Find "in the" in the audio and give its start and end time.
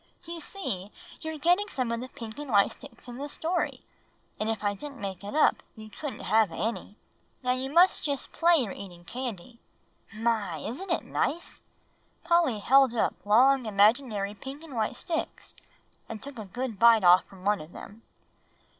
3.07-3.29